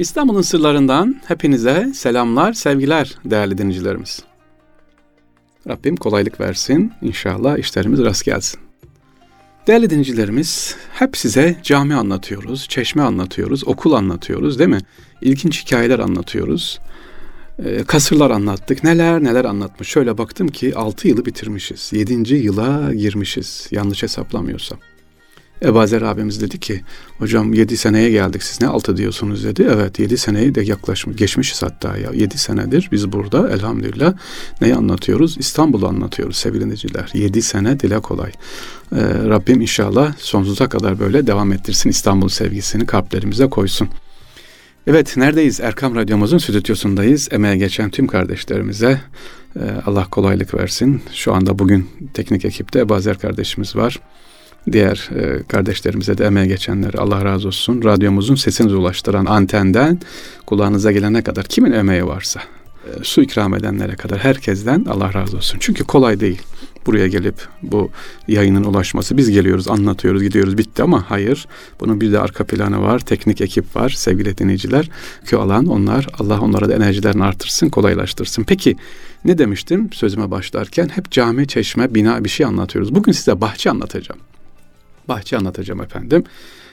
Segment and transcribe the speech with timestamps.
[0.00, 4.22] İstanbul'un sırlarından hepinize selamlar, sevgiler değerli dinleyicilerimiz.
[5.68, 6.92] Rabbim kolaylık versin.
[7.02, 8.60] İnşallah işlerimiz rast gelsin.
[9.66, 14.80] Değerli dinleyicilerimiz, hep size cami anlatıyoruz, çeşme anlatıyoruz, okul anlatıyoruz değil mi?
[15.22, 16.80] İlginç hikayeler anlatıyoruz.
[17.64, 18.84] Ee, kasırlar anlattık.
[18.84, 19.88] Neler neler anlatmış.
[19.88, 21.90] Şöyle baktım ki 6 yılı bitirmişiz.
[21.92, 22.34] 7.
[22.34, 23.68] yıla girmişiz.
[23.70, 24.78] Yanlış hesaplamıyorsam.
[25.62, 26.80] Ebazer abimiz dedi ki
[27.18, 29.68] hocam yedi seneye geldik siz ne altı diyorsunuz dedi.
[29.74, 34.14] Evet yedi seneyi de yaklaşmış geçmişiz hatta ya yedi senedir biz burada elhamdülillah
[34.60, 35.36] neyi anlatıyoruz?
[35.38, 37.10] İstanbul'u anlatıyoruz sevgili dinleyiciler.
[37.14, 38.30] Yedi sene dile kolay.
[38.30, 43.88] Ee, Rabbim inşallah sonsuza kadar böyle devam ettirsin İstanbul sevgisini kalplerimize koysun.
[44.86, 45.60] Evet neredeyiz?
[45.60, 47.28] Erkam Radyomuzun stüdyosundayız.
[47.32, 49.00] Emeğe geçen tüm kardeşlerimize
[49.56, 51.02] e, Allah kolaylık versin.
[51.12, 54.00] Şu anda bugün teknik ekipte Ebazer kardeşimiz var.
[54.72, 57.84] Diğer e, kardeşlerimize de emeğe geçenlere Allah razı olsun.
[57.84, 60.00] Radyomuzun sesini ulaştıran antenden
[60.46, 62.40] kulağınıza gelene kadar kimin emeği varsa
[62.86, 65.56] e, su ikram edenlere kadar herkesten Allah razı olsun.
[65.60, 66.42] Çünkü kolay değil
[66.86, 67.90] buraya gelip bu
[68.28, 69.16] yayının ulaşması.
[69.16, 71.46] Biz geliyoruz, anlatıyoruz, gidiyoruz, bitti ama hayır.
[71.80, 74.90] Bunun bir de arka planı var, teknik ekip var, sevgili dinleyiciler.
[75.24, 78.44] Kö alan onlar, Allah onlara da enerjilerini artırsın, kolaylaştırsın.
[78.44, 78.76] Peki
[79.24, 80.88] ne demiştim sözüme başlarken?
[80.88, 82.94] Hep cami, çeşme, bina bir şey anlatıyoruz.
[82.94, 84.20] Bugün size bahçe anlatacağım
[85.10, 86.24] bahçe anlatacağım efendim.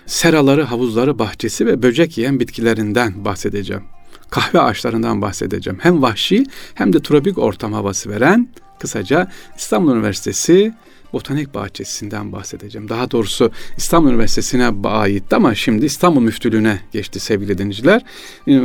[0.06, 3.84] Seraları, havuzları, bahçesi ve böcek yiyen bitkilerinden bahsedeceğim.
[4.30, 5.80] Kahve ağaçlarından bahsedeceğim.
[5.82, 8.48] Hem vahşi hem de tropik ortam havası veren
[8.80, 10.74] kısaca İstanbul Üniversitesi
[11.18, 12.90] botanik bahçesinden bahsedeceğim.
[12.90, 18.02] Daha doğrusu İstanbul Üniversitesi'ne aitti ama şimdi İstanbul Müftülüğü'ne geçti sevgili dinleyiciler.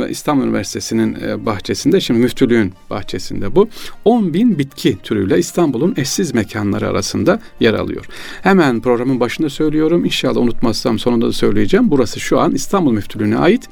[0.09, 3.69] İstanbul Üniversitesi'nin e, bahçesinde şimdi müftülüğün bahçesinde bu.
[4.05, 8.05] 10 bin bitki türüyle İstanbul'un eşsiz mekanları arasında yer alıyor.
[8.41, 10.05] Hemen programın başında söylüyorum.
[10.05, 11.91] İnşallah unutmazsam sonunda da söyleyeceğim.
[11.91, 13.69] Burası şu an İstanbul Müftülüğü'ne ait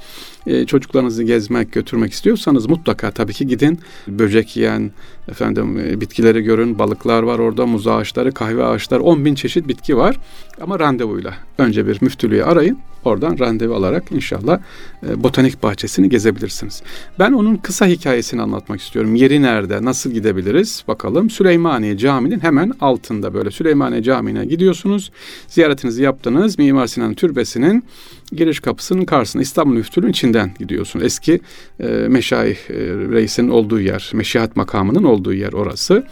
[0.47, 3.79] e, çocuklarınızı gezmek, götürmek istiyorsanız mutlaka tabii ki gidin.
[4.07, 4.91] Böcek yiyen,
[5.27, 6.79] efendim e, bitkileri görün.
[6.79, 10.17] Balıklar var orada, muz ağaçları, kahve ağaçları, 10 bin çeşit bitki var.
[10.61, 11.33] Ama randevuyla.
[11.57, 12.77] Önce bir müftülüğü arayın.
[13.05, 14.59] Oradan randevu alarak inşallah
[15.07, 16.83] e, botanik bahçesini gezebilirsiniz.
[17.19, 19.15] Ben onun kısa hikayesini anlatmak istiyorum.
[19.15, 20.83] Yeri nerede, nasıl gidebiliriz?
[20.87, 25.11] Bakalım Süleymaniye Camii'nin hemen altında böyle Süleymaniye Camii'ne gidiyorsunuz.
[25.47, 26.57] Ziyaretinizi yaptınız.
[26.57, 27.83] Mimar Sinan Türbesi'nin
[28.31, 30.99] giriş kapısının karşısında İstanbul Müftülüğü'nün içinden gidiyorsun.
[30.99, 31.39] Eski
[31.79, 32.75] e, Meşayih e,
[33.11, 36.03] Reis'in olduğu yer, Meşihat makamının olduğu yer orası.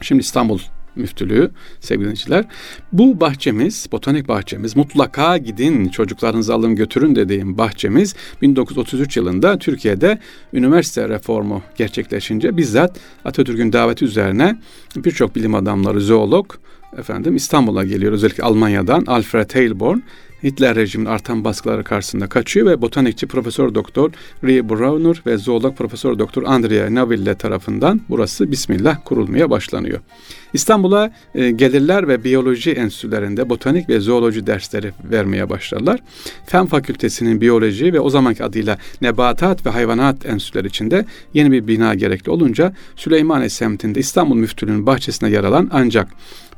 [0.00, 0.58] Şimdi İstanbul
[0.96, 1.50] Müftülüğü
[1.80, 2.44] sevgili dinleyiciler.
[2.92, 10.18] Bu bahçemiz, botanik bahçemiz mutlaka gidin çocuklarınızı alın götürün dediğim bahçemiz 1933 yılında Türkiye'de
[10.52, 14.58] üniversite reformu gerçekleşince bizzat Atatürk'ün daveti üzerine
[14.96, 16.54] birçok bilim adamları, zoolog
[16.98, 18.12] efendim İstanbul'a geliyor.
[18.12, 19.98] Özellikle Almanya'dan Alfred Heilborn
[20.44, 24.10] Hitler rejiminin artan baskıları karşısında kaçıyor ve botanikçi Profesör Doktor
[24.44, 30.00] Rie Brauner ve zoolog Profesör Doktor Andrea Naville tarafından burası Bismillah kurulmaya başlanıyor.
[30.52, 36.00] İstanbul'a e, gelirler ve biyoloji enstitülerinde botanik ve zooloji dersleri vermeye başlarlar.
[36.46, 41.04] Fen Fakültesinin biyoloji ve o zamanki adıyla nebatat ve hayvanat enstitüleri içinde
[41.34, 46.08] yeni bir bina gerekli olunca Süleymaniye semtinde İstanbul Müftülüğü'nün bahçesine yer alan ancak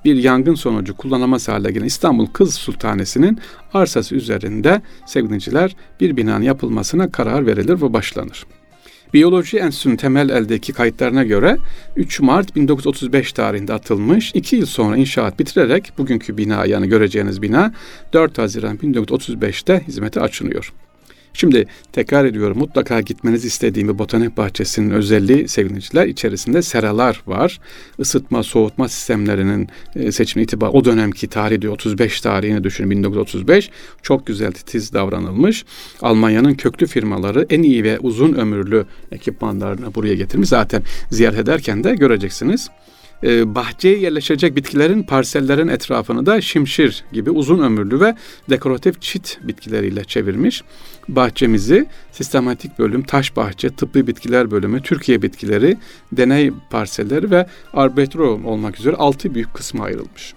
[0.06, 3.38] bir yangın sonucu kullanılmaz hale gelen İstanbul Kız Sultanesi'nin
[3.76, 8.46] arsası üzerinde sevgiliciler bir binanın yapılmasına karar verilir ve başlanır.
[9.14, 11.56] Biyoloji Enstitüsü'nün temel eldeki kayıtlarına göre
[11.96, 17.72] 3 Mart 1935 tarihinde atılmış, 2 yıl sonra inşaat bitirerek bugünkü bina yani göreceğiniz bina
[18.12, 20.72] 4 Haziran 1935'te hizmete açılıyor.
[21.36, 27.60] Şimdi tekrar ediyorum mutlaka gitmenizi istediğim bir botanik bahçesinin özelliği sevgiliciler içerisinde seralar var.
[27.98, 33.70] Isıtma, soğutma sistemlerinin e, seçimi itibar o dönemki tarih diyor 35 tarihini düşünün 1935
[34.02, 35.64] çok güzel titiz davranılmış.
[36.02, 40.48] Almanya'nın köklü firmaları en iyi ve uzun ömürlü ekipmanlarını buraya getirmiş.
[40.48, 42.68] Zaten ziyaret ederken de göreceksiniz
[43.22, 48.14] bahçeye yerleşecek bitkilerin parsellerin etrafını da şimşir gibi uzun ömürlü ve
[48.50, 50.62] dekoratif çit bitkileriyle çevirmiş.
[51.08, 55.76] Bahçemizi sistematik bölüm, taş bahçe, tıbbi bitkiler bölümü, Türkiye bitkileri,
[56.12, 60.35] deney parselleri ve arbetro olmak üzere altı büyük kısma ayrılmış.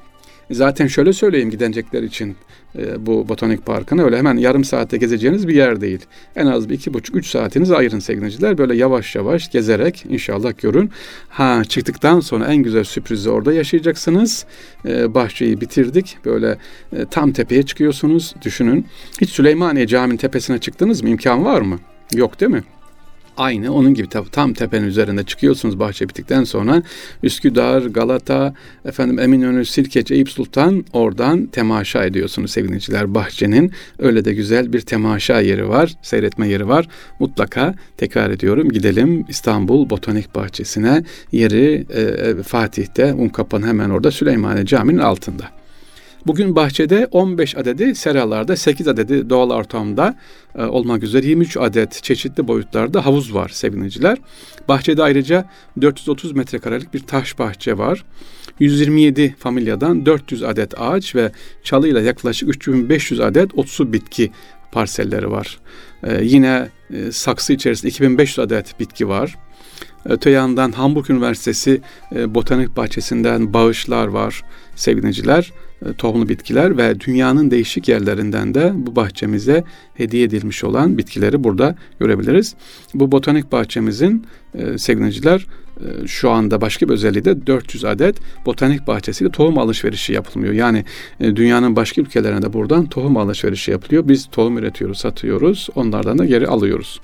[0.51, 2.35] Zaten şöyle söyleyeyim gidecekler için
[2.77, 5.99] e, bu botanik parkını öyle hemen yarım saatte gezeceğiniz bir yer değil.
[6.35, 8.57] En az bir iki buçuk üç saatinizi ayırın sevgiliciler.
[8.57, 10.91] Böyle yavaş yavaş gezerek inşallah görün.
[11.29, 14.45] Ha çıktıktan sonra en güzel sürprizi orada yaşayacaksınız.
[14.85, 16.17] E, bahçeyi bitirdik.
[16.25, 16.57] Böyle
[16.93, 18.35] e, tam tepeye çıkıyorsunuz.
[18.41, 18.85] Düşünün.
[19.21, 21.09] Hiç Süleymaniye Camii'nin tepesine çıktınız mı?
[21.09, 21.79] İmkan var mı?
[22.13, 22.63] Yok değil mi?
[23.37, 26.83] Aynı onun gibi tam tepenin üzerinde çıkıyorsunuz bahçe bittikten sonra
[27.23, 28.53] Üsküdar, Galata,
[28.85, 33.15] efendim Eminönü, Sirkeci, Eyüp Sultan oradan temaşa ediyorsunuz sevgiliciler.
[33.15, 36.87] Bahçenin öyle de güzel bir temaşa yeri var, seyretme yeri var.
[37.19, 44.65] Mutlaka tekrar ediyorum gidelim İstanbul Botanik Bahçesi'ne yeri e, e Fatih'te Unkapan hemen orada Süleymaniye
[44.65, 45.58] Camii'nin altında.
[46.27, 50.15] Bugün bahçede 15 adedi seralarda, 8 adedi doğal ortamda
[50.55, 54.17] e, olmak üzere 23 adet çeşitli boyutlarda havuz var seviniciler.
[54.67, 55.45] Bahçede ayrıca
[55.81, 58.05] 430 metrekarelik bir taş bahçe var.
[58.59, 61.31] 127 familyadan 400 adet ağaç ve
[61.63, 64.31] çalıyla yaklaşık 3500 adet otsu bitki
[64.71, 65.59] parselleri var.
[66.03, 69.35] Ee, yine e, saksı içerisinde 2500 adet bitki var.
[70.05, 71.81] Öte yandan Hamburg Üniversitesi
[72.15, 74.41] e, Botanik Bahçesi'nden bağışlar var
[74.75, 75.51] sevgiliciler.
[75.85, 81.75] E, tohumlu bitkiler ve dünyanın değişik yerlerinden de bu bahçemize hediye edilmiş olan bitkileri burada
[81.99, 82.55] görebiliriz.
[82.93, 85.45] Bu botanik bahçemizin e, sevgiliciler
[85.79, 88.15] e, şu anda başka bir özelliği de 400 adet
[88.45, 90.53] botanik bahçesiyle tohum alışverişi yapılmıyor.
[90.53, 90.85] Yani
[91.19, 94.07] e, dünyanın başka ülkelerine de buradan tohum alışverişi yapılıyor.
[94.07, 95.69] Biz tohum üretiyoruz, satıyoruz.
[95.75, 96.99] Onlardan da geri alıyoruz.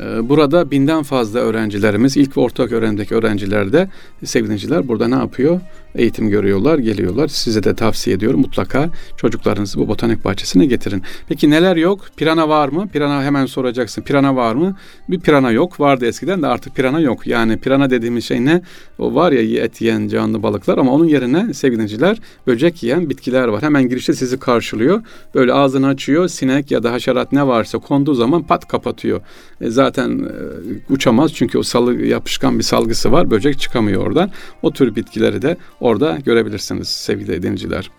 [0.00, 3.88] Ee, burada binden fazla öğrencilerimiz, ilk ve ortak öğrenimdeki öğrenciler de
[4.24, 5.60] sevgiliciler burada ne yapıyor?
[5.94, 7.28] Eğitim görüyorlar, geliyorlar.
[7.28, 11.02] Size de tavsiye ediyorum mutlaka çocuklarınızı bu botanik bahçesine getirin.
[11.28, 12.00] Peki neler yok?
[12.16, 12.88] Pirana var mı?
[12.92, 14.02] Pirana hemen soracaksın.
[14.02, 14.76] Pirana var mı?
[15.08, 15.80] Bir pirana yok.
[15.80, 17.26] Vardı eskiden de artık pirana yok.
[17.26, 18.62] Yani pirana dediğimiz şey ne?
[18.98, 23.62] O var ya et yiyen canlı balıklar ama onun yerine sevgiliciler böcek yiyen bitkiler var.
[23.62, 25.02] Hemen girişte sizi karşılıyor.
[25.34, 26.28] Böyle ağzını açıyor.
[26.28, 29.20] Sinek ya da haşerat ne varsa konduğu zaman pat kapatıyor.
[29.60, 33.30] E, zaten e, uçamaz çünkü o salı yapışkan bir salgısı var.
[33.30, 34.30] Böcek çıkamıyor oradan.
[34.62, 37.90] O tür bitkileri de orada görebilirsiniz sevgili dinleyiciler.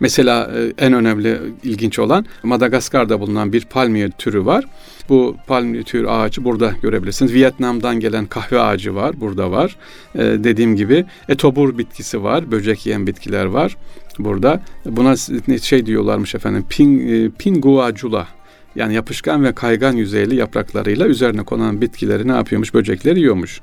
[0.00, 4.64] Mesela e, en önemli ilginç olan Madagaskar'da bulunan bir palmiye türü var.
[5.08, 7.34] Bu palmiye türü ağacı burada görebilirsiniz.
[7.34, 9.76] Vietnam'dan gelen kahve ağacı var, burada var.
[10.14, 13.76] Ee, dediğim gibi etobur bitkisi var, böcek yiyen bitkiler var
[14.18, 14.60] burada.
[14.84, 15.16] Buna
[15.62, 18.28] şey diyorlarmış efendim, ping, e, pinguacula
[18.78, 22.74] yani yapışkan ve kaygan yüzeyli yapraklarıyla üzerine konan bitkileri ne yapıyormuş?
[22.74, 23.60] Böcekleri yiyormuş.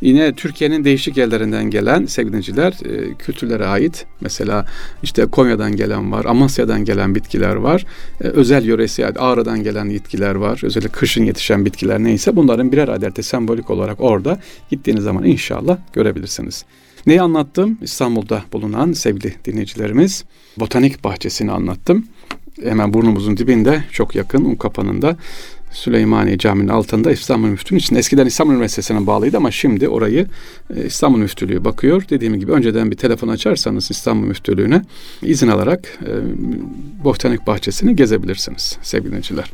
[0.00, 4.06] Yine Türkiye'nin değişik yerlerinden gelen sevgiliciler e, kültürlere ait.
[4.20, 4.66] Mesela
[5.02, 7.84] işte Konya'dan gelen var, Amasya'dan gelen bitkiler var.
[8.20, 10.60] E, özel yöresi yani Ağrı'dan gelen bitkiler var.
[10.62, 14.40] Özellikle kışın yetişen bitkiler neyse bunların birer adette sembolik olarak orada
[14.70, 16.64] gittiğiniz zaman inşallah görebilirsiniz.
[17.06, 17.78] Neyi anlattım?
[17.82, 20.24] İstanbul'da bulunan sevgili dinleyicilerimiz
[20.58, 22.06] botanik bahçesini anlattım
[22.62, 25.16] hemen burnumuzun dibinde çok yakın un kapanında
[25.70, 30.26] Süleymaniye Camii'nin altında İstanbul Müftülüğü için eskiden İstanbul Üniversitesi'ne bağlıydı ama şimdi orayı
[30.76, 32.02] e, İstanbul Müftülüğü bakıyor.
[32.10, 34.82] Dediğim gibi önceden bir telefon açarsanız İstanbul Müftülüğü'ne
[35.22, 36.12] izin alarak e,
[37.04, 39.52] botanik bahçesini gezebilirsiniz sevgili dinleyiciler.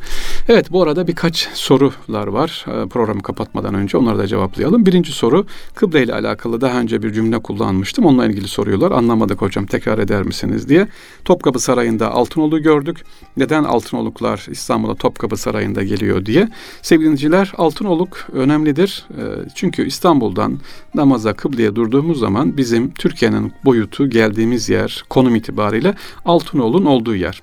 [0.48, 4.86] Evet bu arada birkaç sorular var e, programı kapatmadan önce onları da cevaplayalım.
[4.86, 8.06] Birinci soru kıble ile alakalı daha önce bir cümle kullanmıştım.
[8.06, 8.90] Onunla ilgili soruyorlar.
[8.90, 10.88] Anlamadık hocam tekrar eder misiniz diye.
[11.24, 13.04] Topkapı Sarayı'nda Altınoluk'u gördük.
[13.36, 16.01] Neden Altınoluklar İstanbul'a Topkapı Sarayı'nda geliyor?
[16.02, 16.48] Geliyor diye.
[16.82, 19.06] Sevgili dinleyiciler Altınoluk önemlidir.
[19.18, 19.22] Ee,
[19.54, 20.58] çünkü İstanbul'dan
[20.94, 25.94] namaza kıbleye durduğumuz zaman bizim Türkiye'nin boyutu geldiğimiz yer konum itibariyle
[26.24, 27.42] Altınoluk'un olduğu yer.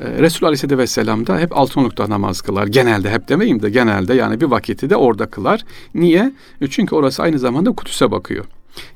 [0.00, 2.66] Ee, Resul Aleyhisselatü Vesselam da hep Altınoluk'ta namaz kılar.
[2.66, 5.64] Genelde hep demeyeyim de genelde yani bir vakiti de orada kılar.
[5.94, 6.32] Niye?
[6.60, 8.44] E, çünkü orası aynı zamanda Kudüs'e bakıyor.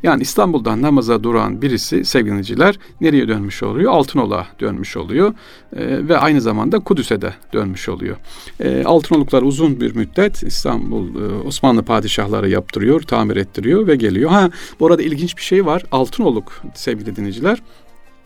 [0.03, 3.93] Yani İstanbul'dan namaza duran birisi sevgiliciler nereye dönmüş oluyor?
[3.93, 5.35] Altınoluk'a dönmüş oluyor
[5.76, 8.17] e, ve aynı zamanda Kudüs'e de dönmüş oluyor.
[8.61, 14.31] E, Altınoluklar uzun bir müddet İstanbul e, Osmanlı padişahları yaptırıyor, tamir ettiriyor ve geliyor.
[14.31, 15.84] Ha bu arada ilginç bir şey var.
[15.93, 17.63] Altınoluk sevgili dinleyiciler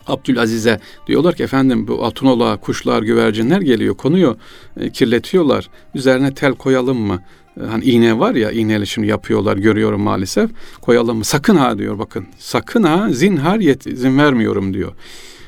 [0.08, 4.36] Abdülaziz'e diyorlar ki efendim bu Altınoluk'a kuşlar, güvercinler geliyor, konuyor,
[4.80, 5.70] e, kirletiyorlar.
[5.94, 7.22] Üzerine tel koyalım mı?
[7.70, 10.50] Hani iğne var ya iğneyle şimdi yapıyorlar görüyorum maalesef.
[10.82, 11.24] Koyalım?
[11.24, 12.26] Sakın ha diyor bakın.
[12.38, 14.92] Sakın ha zinhar yet, izin vermiyorum diyor.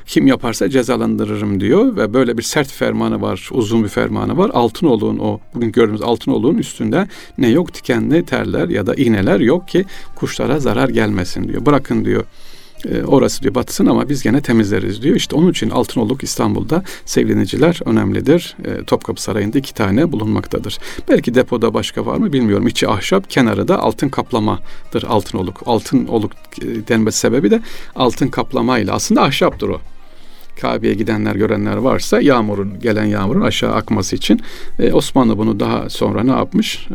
[0.05, 4.51] Kim yaparsa cezalandırırım diyor ve böyle bir sert fermanı var, uzun bir fermanı var.
[4.53, 9.85] Altınoluk'un o bugün gördüğümüz Altınoluk'un üstünde ne yok dikenli terler ya da iğneler yok ki
[10.15, 11.65] kuşlara zarar gelmesin diyor.
[11.65, 12.23] Bırakın diyor
[12.89, 15.15] e, orası diyor batsın ama biz gene temizleriz diyor.
[15.15, 18.55] İşte onun için Altınoluk İstanbul'da sevleniciler önemlidir.
[18.65, 20.77] E, Topkapı Sarayı'nda iki tane bulunmaktadır.
[21.09, 22.67] Belki depoda başka var mı bilmiyorum.
[22.67, 25.61] İçi ahşap, kenarı da altın kaplamadır Altınoluk.
[25.65, 27.61] Altınoluk e, denmesi sebebi de
[27.95, 29.81] altın kaplamayla aslında ahşaptır o.
[30.61, 34.41] Kabe'ye gidenler görenler varsa yağmurun gelen yağmurun aşağı akması için
[34.79, 36.87] e, Osmanlı bunu daha sonra ne yapmış?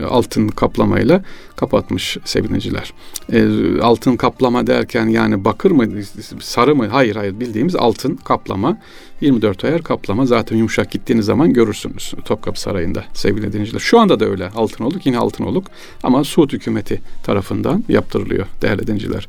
[0.00, 1.24] E, altın kaplamayla
[1.56, 2.92] kapatmış sevineciler.
[3.32, 3.46] E,
[3.80, 6.02] altın kaplama derken yani bakır mı
[6.40, 6.86] sarı mı?
[6.86, 8.78] Hayır hayır bildiğimiz altın kaplama.
[9.20, 13.80] 24 ayar kaplama zaten yumuşak gittiğiniz zaman görürsünüz Topkapı Sarayı'nda sevgili dinleyiciler.
[13.80, 15.66] Şu anda da öyle altın oluk yine altın oluk
[16.02, 19.28] ama Suud hükümeti tarafından yaptırılıyor değerli dinleyiciler.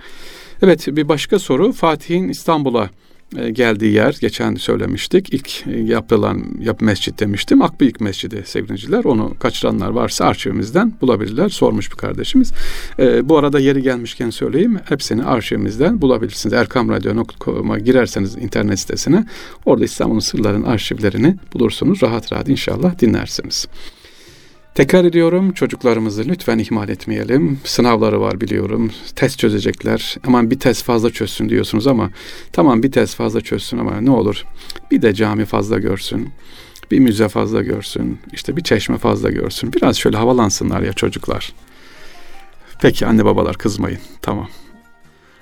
[0.62, 2.90] Evet bir başka soru Fatih'in İstanbul'a
[3.52, 5.34] geldiği yer geçen söylemiştik.
[5.34, 7.62] İlk e, yapılan yap mescit demiştim.
[7.62, 9.04] Akbıyık Mescidi sevgiliciler.
[9.04, 11.50] Onu kaçıranlar varsa arşivimizden bulabilirler.
[11.50, 12.52] Sormuş bir kardeşimiz.
[13.00, 14.80] E, bu arada yeri gelmişken söyleyeyim.
[14.86, 16.54] Hepsini arşivimizden bulabilirsiniz.
[16.54, 19.26] Erkamradyo.com'a girerseniz internet sitesine
[19.66, 22.04] orada İstanbul'un sırların arşivlerini bulursunuz.
[22.04, 23.68] Rahat rahat inşallah dinlersiniz.
[24.76, 27.60] Tekrar ediyorum çocuklarımızı lütfen ihmal etmeyelim.
[27.64, 28.92] Sınavları var biliyorum.
[29.16, 30.18] Test çözecekler.
[30.28, 32.10] Aman bir test fazla çözsün diyorsunuz ama
[32.52, 34.46] tamam bir test fazla çözsün ama ne olur
[34.92, 36.30] bir de cami fazla görsün.
[36.92, 38.20] Bir müze fazla görsün.
[38.34, 39.74] işte bir çeşme fazla görsün.
[39.74, 41.54] Biraz şöyle havalansınlar ya çocuklar.
[42.82, 44.00] Peki anne babalar kızmayın.
[44.22, 44.50] Tamam.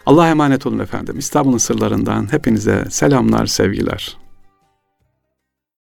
[0.06, 1.20] Allah'a emanet olun efendim.
[1.20, 4.18] İstanbul'un sırlarından hepinize selamlar, sevgiler.